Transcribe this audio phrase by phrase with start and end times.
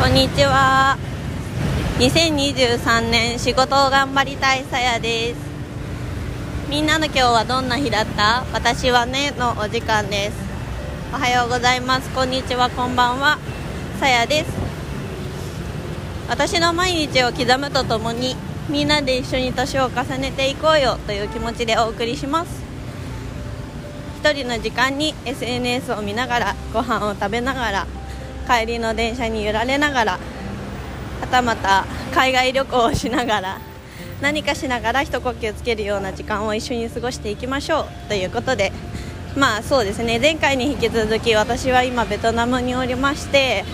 [0.00, 0.96] こんにちは。
[1.98, 5.36] 2023年仕事を頑張りたいさやです。
[6.70, 8.44] みんなの今日はどんな日だった？
[8.52, 10.36] 私はねのお時間です。
[11.12, 12.08] おはようございます。
[12.10, 12.70] こんにちは。
[12.70, 13.38] こんばんは。
[13.98, 14.52] さやです。
[16.28, 18.36] 私の毎日を刻むとともに
[18.68, 20.96] みんなで一緒に年を重ねていこうよ。
[21.08, 22.62] という気持ちでお送りします。
[24.22, 27.86] 一人の時間に SNS を見ながらご飯を食べながら
[28.48, 30.18] 帰りの電車に揺られながらは
[31.30, 31.84] たまた
[32.14, 33.60] 海外旅行をしながら
[34.22, 38.08] 何かしながら一呼吸つけるような時間を一緒に過ごしていきましょう。
[38.08, 38.72] ということで
[39.36, 40.18] まあそうですね。
[40.18, 43.64] 前回に引き続き私は今ベトナムにおりまして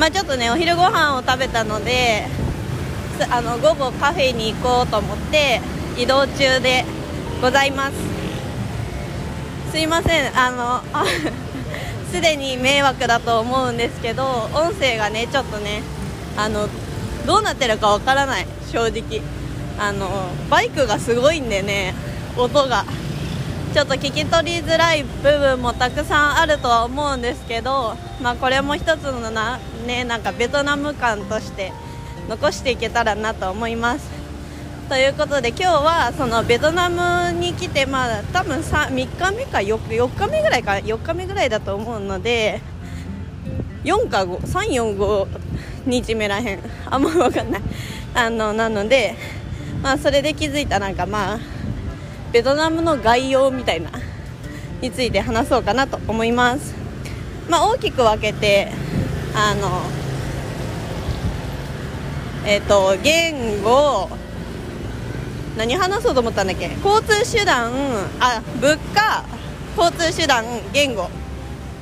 [0.00, 2.26] まあちょっとねお昼ご飯を食べたので
[3.30, 5.60] あの午後カフェに行こうと思って
[5.96, 6.84] 移動中で
[7.42, 7.94] ございます。
[9.70, 10.38] すいません。
[10.38, 10.82] あの
[12.10, 15.82] すでに迷惑だと思うんですけど音声がねちょっとね
[16.36, 16.68] あの
[17.26, 18.46] どうなってるかわからない。
[18.72, 19.20] 正直。
[19.80, 20.08] あの
[20.50, 21.94] バイクがすごいんでね
[22.36, 22.84] 音が。
[23.74, 31.70] ちょっと聞き取りづらい部分もたくさんあるとは思うんですけど、まあ、これも一つのな,、ね、なんかベトナム感として
[32.30, 34.17] 残していけたらなと思います。
[34.88, 42.62] ということで今日はそのベトナムに来てまあ多分 3, 3日目か 4, 4日目ぐらいか4日目ぐらいだと思うので
[43.84, 45.28] 4か345
[45.84, 46.60] 日目らへん。
[46.86, 47.62] あんま分かんない。
[48.14, 49.14] あのなので
[49.82, 51.38] まあそれで気づいたなんかまあ
[52.32, 53.90] ベトナムの概要みたいな
[54.80, 56.74] について話そうかなと思います。
[57.50, 58.72] まあ大きく分けて
[59.34, 59.82] あの
[62.46, 64.08] えっ、ー、と言語
[65.58, 66.70] 何話そうと思ったんだっけ？
[66.84, 67.72] 交通手段
[68.20, 69.24] あ物価
[69.76, 71.10] 交通手段言語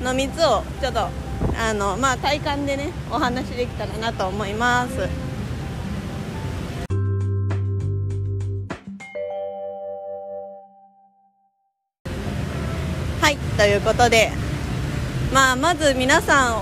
[0.03, 1.07] の3つをちょっと
[1.55, 5.07] あのまあ体感でねお話できたらなと思います。
[13.21, 14.31] はいということで
[15.31, 16.61] まあまず皆さん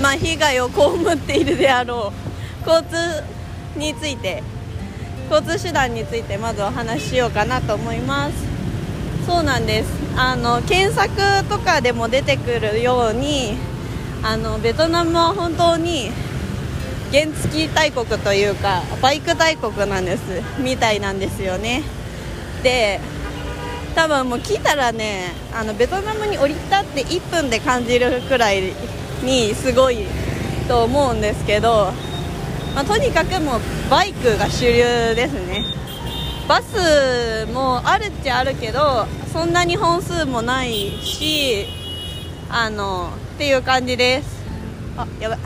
[0.00, 0.74] まあ被害を被
[1.12, 2.12] っているであろ
[2.64, 3.24] う交通
[3.76, 4.42] について
[5.30, 8.34] 交通手段についてまずお話ししようかなと思います。
[9.26, 9.90] そうなんです。
[10.16, 13.56] あの検索とかでも出てくるように
[14.22, 16.10] あのベトナムは本当に
[17.12, 20.22] 原付大国というかバイク大国なんです。
[20.60, 21.82] みたいなんですよね。
[22.62, 23.00] で
[23.94, 28.72] 多分もう来たらねあのベトナムに降り立って1分で感じるくらい
[29.22, 30.06] にすごい
[30.68, 31.92] と思うんですけど
[32.76, 33.60] まあ、とにかくもう
[33.90, 34.82] バイクが主流
[35.14, 35.64] ですね。
[36.46, 41.64] バスもあるっちゃあるけどそんなに本数もないし
[42.50, 44.44] あのっていう感じです。
[44.98, 45.38] あやばい。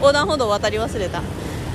[0.00, 1.20] 横断歩道渡り忘れた。
[1.20, 1.26] こ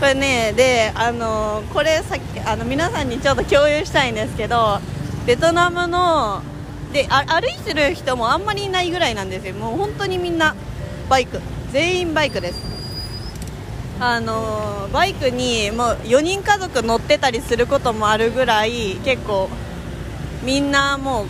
[0.01, 4.79] れねであのこれさっきあの皆さんにちょっと共有したいんですけど
[5.28, 6.41] ベトナムの
[6.91, 9.53] で歩いてる人もあんまりいないぐらいなんですよ。
[9.53, 10.56] もう本当にみんな
[11.07, 11.40] バイク。
[11.72, 12.75] 全員バイクです。
[14.00, 19.50] あのバイクにもう4人家族乗ってたりすることもあるぐらい結構
[20.44, 21.28] みんなもう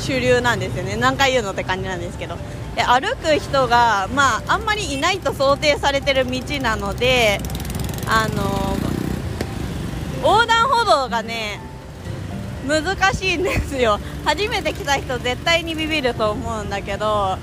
[0.00, 0.96] 主流なんですよね。
[0.96, 2.36] 何回言うのって感じなんですけど。
[2.76, 7.40] で歩く人が、まあ、あんまりいないと想定されてる道なので
[8.06, 8.76] あの
[10.22, 11.58] 横断歩道がね
[12.68, 13.98] 難しいんですよ。
[14.24, 17.36] 初めて来た人絶対にビビると思うんだけど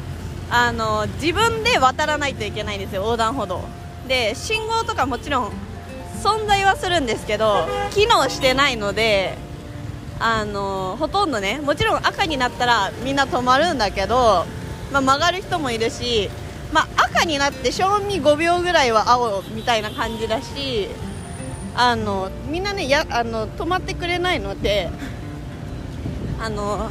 [0.49, 3.61] あの自分で渡らないといけないんですよ横断歩道。
[4.07, 5.51] で信号とかもちろん
[6.23, 9.38] 存在はするんですけど機能してないので
[10.19, 14.45] あのほとんどねもちろん赤になったらみんな止まるんだけど、
[14.91, 16.29] まあ、曲がる人もいるし、
[16.73, 20.87] まあ、赤になって賞味5秒ぐらいは青みたいな感じだし
[21.75, 24.89] あのみんなねやあの止まってくれないので
[26.39, 26.89] あの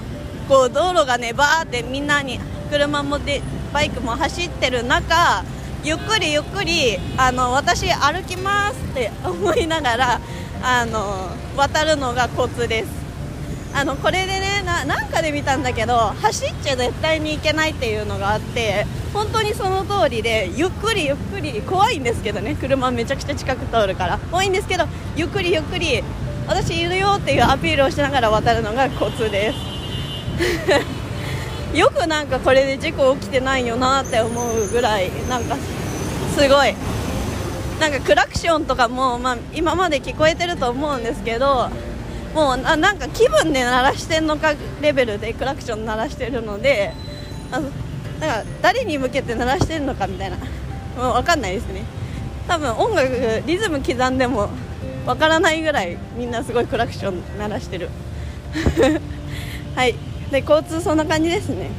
[0.48, 2.38] こう道路がねバーってみんなに
[2.70, 3.40] 車もで
[3.72, 5.44] バイクも走ってる中
[5.84, 10.20] ゆっくりゆっくりあの私歩きますって思いながら
[10.62, 11.28] あの
[11.58, 13.04] 渡るのがコツです。
[13.76, 24.18] あのこれでねなんかで見たんだけど走っちゃ絶対に行けないっていうのがあって本当にその通りでゆっくりゆっくり怖いんですけどね車めちゃくちゃ近く通るから。
[24.30, 24.84] 怖いんですけど
[25.16, 26.02] ゆっくりゆっくり
[26.46, 31.03] 私いるよっていうアピールをしながら渡るのがコツです。
[31.74, 35.56] よくなんかこれで事故起きてないよなって思うぐらいなんか
[36.36, 36.74] すごい
[37.80, 41.68] なんかクラクションとかも、まあ、今まで聞こえてると思うんですけど
[42.34, 46.92] もうななんか気分で鳴らしてんのかレベルでクラクション鳴らしてるので
[47.50, 47.70] なんか
[48.62, 50.36] 誰に向けて鳴らしてるのかみたいな。
[50.96, 51.82] もう分かんないですね。
[52.46, 54.48] 多分音楽リズム刻んでも
[55.06, 57.88] 分からないぐらいみんなすごいクラクション鳴らしてる。
[59.74, 59.94] はい。
[60.34, 61.70] で交通そんな感じですね。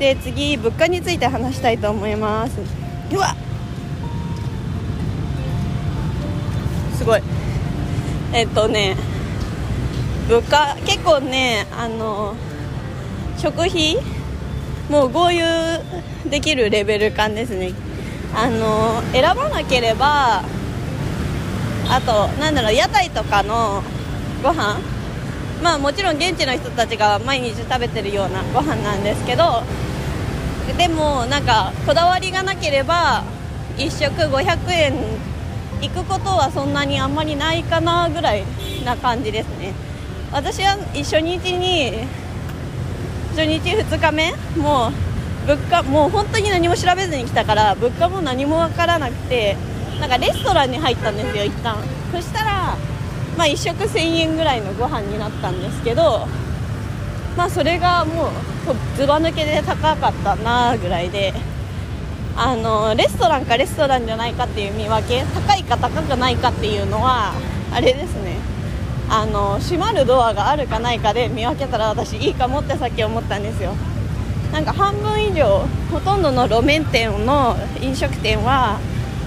[0.00, 2.58] で次物価について話したいと思います。
[3.12, 3.36] うわ
[6.98, 7.22] すごい。
[8.32, 8.96] えっとね
[10.28, 12.34] 物価結構ねあの
[13.38, 13.96] 食費
[14.88, 15.38] もう合流
[16.28, 17.72] できるレベル感ですね。
[18.34, 20.42] あの選ばなければ
[21.88, 23.82] あとなんだろう屋台とかの
[24.42, 24.78] ご飯
[25.62, 29.62] まあもちろん現地の人たちが毎日食べてるようなご飯なんですけど
[30.76, 33.24] でもなんかこだわりがなければ
[33.76, 34.94] 1食500円
[35.80, 38.44] 行くことはそんなにあんまりないかなぐらい
[38.84, 39.72] な感じですね。
[40.32, 41.92] 私は初日に
[43.30, 49.56] 初日2日目もう物価もう本当に何も調べずに来たから物価も何も分からなくて
[49.98, 51.76] なんかレストランに入ったんですよ一旦。
[52.12, 52.76] そしたら
[53.40, 56.26] まあ1食1000円ぐらいのご飯になったんですけど
[57.38, 58.30] まあそれがもう
[58.98, 61.32] ずば抜けで高かったなぐらいで
[62.36, 67.32] あのレストランかレストランじゃないかっていう見分け高いか高くないかっていうのは
[67.72, 68.36] あれですね。
[69.08, 73.72] あの閉まるドアがあるかないかで見分けたら私いいかもってさっき思ったんですよ。
[74.52, 78.78] なんか半分以上ほとんどの路面店の飲食店は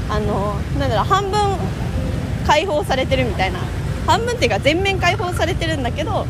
[0.07, 1.57] あのなんだろう半分
[2.45, 3.57] 開放されてるみたいな
[4.05, 6.25] 半分っていうか全面開放されてるんだけど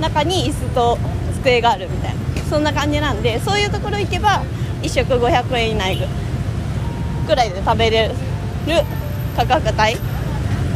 [0.00, 0.98] 中に椅子と
[1.34, 2.28] 机があるみたいな。
[2.48, 4.42] そんな感じなんでそういうところ行けば
[4.82, 5.98] 1食500円以内
[7.26, 8.14] ぐらいで食べれる
[9.36, 9.98] 価格帯。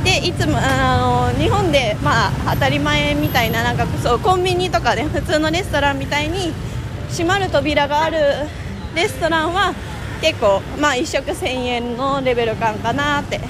[0.05, 6.52] でいつもあの日本で、まあ、当たり前みたいななんかそうコンビニとかで普通のレストランみたいに
[7.08, 8.19] 閉まる扉がある
[8.96, 9.73] レストランは
[10.20, 13.40] 結構、まあ、1食1000円のレベル感かなって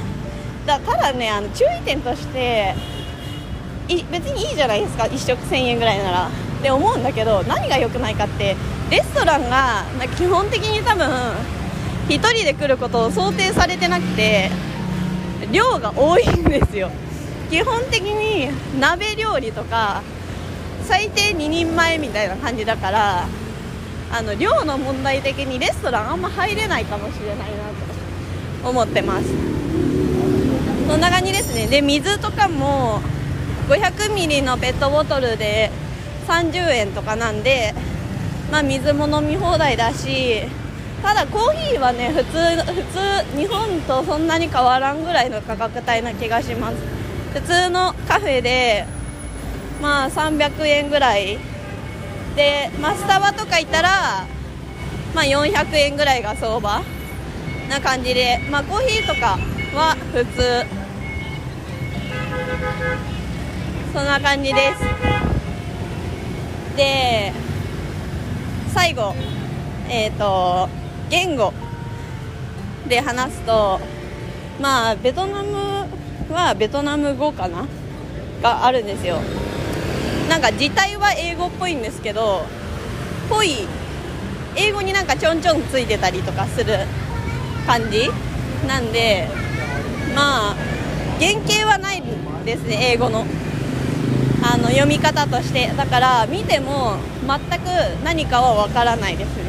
[0.67, 2.75] だただねあの注意点として
[3.89, 5.05] い別にいいじゃないですか。
[5.05, 6.29] 1食1000円ぐらいなら。
[6.63, 8.55] って思うんだけど何が良くないかって
[8.89, 9.85] レストランが
[10.17, 11.09] 基本的に多分
[12.09, 14.49] 1人で来ることを想定されてなくて
[15.51, 16.89] 量が多いんですよ。
[17.51, 18.49] 基本的に
[18.79, 20.03] 鍋料理とか
[20.85, 23.27] 最低2人前みたいな感じだから
[24.13, 27.45] あの量の問題的にレストランあんま入れないかもしれないな
[28.63, 29.25] と思ってます。
[30.93, 31.69] そんな感じですね。
[31.69, 33.01] で水とかも
[33.71, 35.71] 500ミリのペットボトルで
[36.29, 37.73] 30円とかなんで
[38.51, 40.47] まあ水も飲み放題だし
[41.03, 46.77] ただコーヒーはね普通普通日本とそんなに変わらんぐらいの価格帯な気がします。
[47.33, 48.85] 普通のカフェで
[49.81, 51.39] まあ300円ぐらい
[52.37, 54.27] で、まあ、スタバとか行ったら、
[55.15, 56.83] まあ、400円ぐらいが相場
[57.71, 59.39] な感じで、まあ、コーヒーとか
[59.75, 60.82] は普通。
[63.93, 66.77] そんな感じです。
[66.77, 67.33] で
[68.73, 69.15] 最後
[69.89, 70.69] えっ、ー、と
[71.11, 71.53] 言語
[72.89, 73.81] で話すと
[74.61, 75.87] まあベトナム
[76.33, 77.67] はベトナム語かな？
[78.43, 79.19] があるんですよ。
[80.29, 82.47] なんか字体は英語っぽいんですけど
[83.29, 83.67] ぽい
[84.57, 86.79] 英語になんかちょんちょんついてたりとかする
[87.67, 88.09] 感じ
[88.67, 89.29] なんで
[90.15, 90.57] まあ
[91.19, 92.03] 原型はない
[92.57, 93.25] ですね英語の。
[94.45, 95.69] あの読み方として。
[95.77, 99.43] だから見ても全く何かは分からないですね。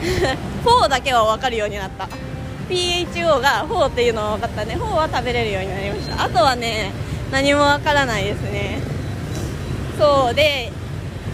[0.64, 2.08] 4だけは分かるようになった。
[2.68, 4.76] PHO が4っていうのは分かったね。
[4.76, 6.24] 4は食べれるようになりました。
[6.24, 6.90] あとはね
[7.30, 8.80] 何も分からないですね。
[9.98, 10.34] そう。
[10.34, 10.72] で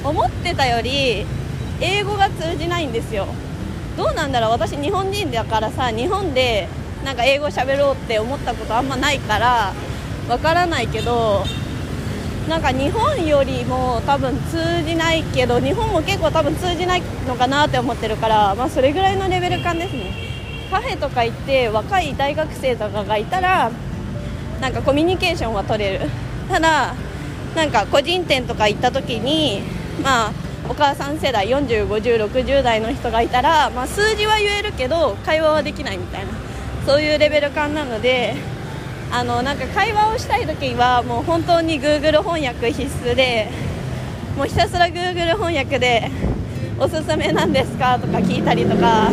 [0.05, 1.25] 思ってたより
[1.81, 3.27] 英語が通じないんですよ。
[3.97, 4.51] どうなんだろう。
[4.51, 6.69] 私日本人だからさ日本で
[7.05, 9.73] なんか英語喋ろうって思ったことあんまないから
[10.29, 11.45] 分からないけど
[12.49, 20.13] なんか日本よりも多分通じないけど日本も結構多分通じないのかなって思ってるから、まあ、それぐらいのレベル感ですね。
[20.71, 23.71] カフェとか行って若い大学生とかがいたら
[24.61, 26.11] なんかコミュニケーションは取れる。
[26.49, 26.95] ただ
[27.55, 29.63] なんか個人店とか行った時に
[30.03, 30.33] まあ
[30.69, 36.33] お母さん世代405060代の人がいたら、まあ、数字は言えるけど会話はできないみたいな。
[36.87, 38.35] そういうレベル感なので
[39.17, 43.49] あのなんか会話をしたい時はもう本当に Google 翻訳必須で
[44.37, 46.11] もうひたすら Google 翻訳で
[46.81, 49.13] おすすめなんですかとか聞いたりとか。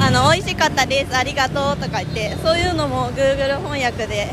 [0.00, 1.14] あの美味しかったです。
[1.14, 4.30] ありがとうとか言ってそういうのも Google 翻訳で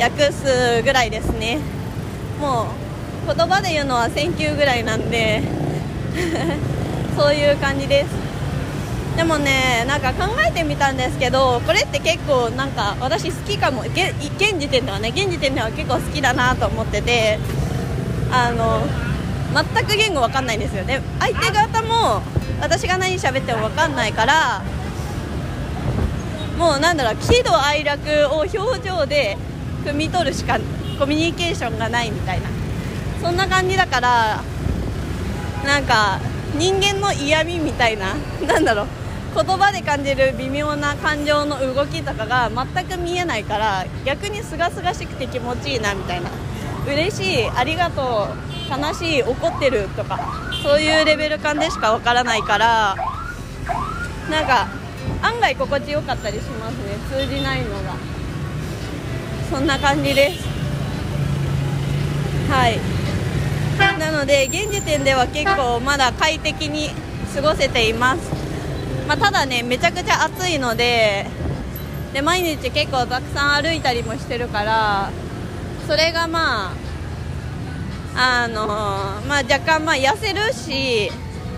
[0.00, 1.58] 訳すぐらいですね。
[2.40, 2.68] も
[3.28, 5.42] う言葉で言うのは「センキュー」ぐらいなんで
[7.18, 8.25] そういう感じです。
[9.16, 14.14] でもねなんか考えてみたんですけどこれって結構なんか私好きかも現
[14.58, 17.38] 時点ではね現時点では結構好きだなと思ってて
[18.30, 18.82] あの
[19.54, 20.84] 全く言語わかんないんですよ。
[20.84, 22.20] ね相手方も
[22.60, 24.62] 私が何喋ってもわかんないから
[26.58, 29.38] もうなんだろう喜怒哀楽を表情で
[29.84, 30.58] 汲み取るしか
[30.98, 32.48] コミュニケーションがないみたいな。
[33.22, 34.42] そんな感じだから
[35.64, 36.20] なんか
[36.54, 38.14] 人間の嫌味みたいな
[38.46, 38.86] なんだろう。
[39.36, 46.30] 言葉で感じる微妙な感情の動きとかが全く見えないから逆にすがすがしくて気持ちいいなみたいな。
[46.86, 50.20] 嬉しいありがとう悲しい怒ってるとか
[50.62, 52.94] そういうレベル感でしかわからないから
[54.30, 54.68] なんか
[55.20, 56.96] 案外心地よかったりしますね。
[57.10, 57.94] 通じないのが。
[59.50, 60.44] そんな感じです。
[62.50, 62.78] はい。
[63.98, 66.90] なので現時点では結構まだ快適に
[67.34, 68.20] 過ごせています、
[69.06, 71.26] まあ、ただねめちゃくちゃ暑いので
[72.12, 75.10] で毎日結構たくさん歩いたりもしてるから
[75.86, 76.86] それがまあ
[78.18, 78.66] あの
[79.28, 81.10] まあ、若干まあ痩せるし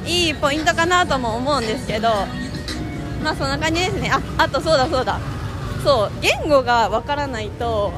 [0.05, 2.09] いいポイントかなとも思うんですけど
[3.23, 4.11] まあそんな感じですね。
[4.12, 5.21] ああとそうだそうだ。
[5.85, 7.93] そう言語がわからないと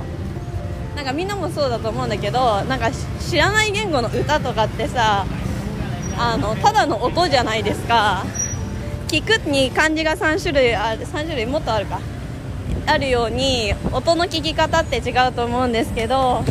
[0.95, 5.25] なんかみんなもそうだと思うんだけどなんか知らない言語の歌とかってさ
[6.19, 8.25] あのただの音じゃないですか。
[9.11, 12.01] 聞くに漢字が3種類ある3種類もっとあるか。
[12.87, 16.43] あるように音の聞き方って違うと思うんですけど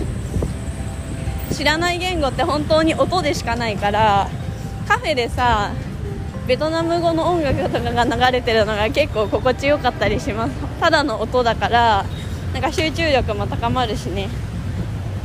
[1.52, 4.30] 知らない言語って本当に音でしかないから
[4.88, 5.72] カフェでさ
[6.48, 10.54] ベトナム語の音楽とかが流れてるのが結構心地よかったりします。
[10.80, 12.06] ただの音だから
[12.54, 14.30] なんか集中力も高まるしね。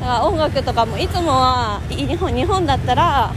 [0.01, 3.33] だから音楽とかもいつもは日本だったら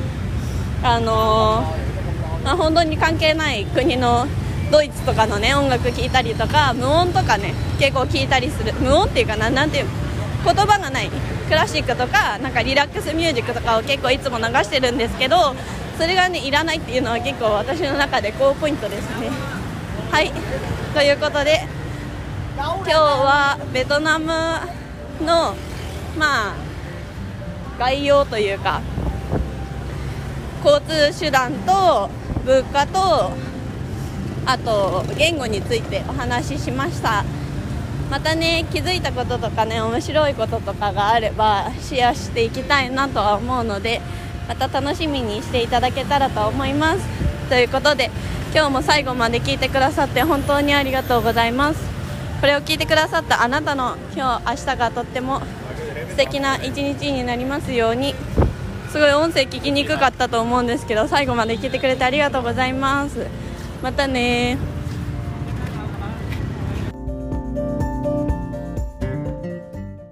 [0.83, 1.86] あのー、
[2.47, 4.25] まあ、本当に関係ない国の
[4.71, 8.71] ドイツとかのね音楽聴いたりとか無音とかね結構聞いたりする。
[8.75, 9.85] 無音っていうかななんていう
[10.45, 11.09] 言葉がない。
[11.49, 15.55] クラシックとかなんかリラックスミュージックとかを結構いつも流してるんですけど
[15.97, 19.29] それがねいらないっていうのは結構私の中で高ポイントですね。
[20.09, 20.31] はい。
[20.93, 21.67] ということで
[22.55, 24.27] 今日はベトナム
[25.21, 25.53] の
[26.17, 26.55] まあ
[27.77, 28.81] 概要というか
[30.63, 32.09] 交通手段と
[32.47, 33.33] 物価と
[34.45, 37.25] あと言語についてお話ししました。
[38.09, 43.99] またね気づいたこととかね面白いこととかがあればシェアしていきたいなとは思うので
[44.47, 47.01] また楽しみにしていただけたらと思います。
[47.49, 48.09] ということで
[48.53, 51.81] 今日も最後まで聞いてくださって本当にありがとうございます。
[52.39, 55.41] これを聞いてくださったあなたの今日明日がとっても
[56.11, 58.15] 素敵な一日になりますように。
[58.91, 63.27] すごい音声聞きにくかったと思うんですけど最後まで聞いてくれてありがとうございます。
[63.83, 64.57] またね